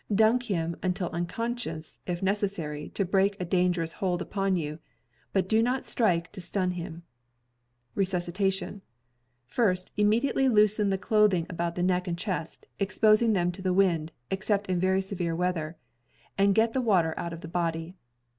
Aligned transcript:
Duck 0.11 0.41
him 0.41 0.75
until 0.81 1.11
unconscious 1.11 1.99
if 2.07 2.23
necessary 2.23 2.89
to 2.95 3.05
break 3.05 3.39
a 3.39 3.45
dangerous 3.45 3.93
hold 3.93 4.19
upon 4.19 4.55
you: 4.55 4.79
but 5.31 5.47
do 5.47 5.61
not 5.61 5.85
strike 5.85 6.31
to 6.31 6.41
stun 6.41 6.71
him. 6.71 7.03
RESUSCITATION— 7.93 8.81
FrrsL 9.47 9.91
Immediately 9.97 10.47
loosen 10.49 10.89
the 10.89 10.97
cloth 10.97 11.35
ing 11.35 11.45
about 11.51 11.75
the 11.75 11.83
neck 11.83 12.07
and 12.07 12.17
chest, 12.17 12.65
ex 12.79 12.97
posing 12.97 13.33
them 13.33 13.51
to 13.51 13.61
the 13.61 13.73
wind, 13.75 14.11
except 14.31 14.71
in 14.71 14.79
very 14.79 15.03
severe 15.03 15.35
weather, 15.35 15.77
and 16.35 16.55
get 16.55 16.71
the 16.73 16.81
water 16.81 17.13
out 17.15 17.31
of 17.31 17.41
the 17.41 17.47
body. 17.47 17.93